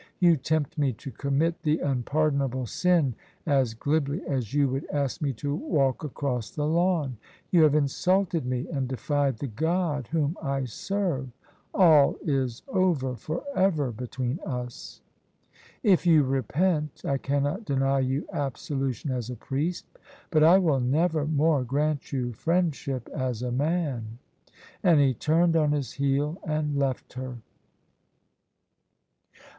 [0.17, 3.13] You tempt me to commit the impardonable sin
[3.45, 7.17] as glibly as you would ask me to walk across the lawn.
[7.51, 11.29] You have insulted me and defied the God Whom I serve;
[11.71, 15.01] all is over for ever between us.
[15.83, 19.85] If you repent, I cannot deny you absolution as a priest:
[20.31, 24.17] but I will never more grant you friendship as a man."
[24.81, 27.37] And he turned on his heel and left her.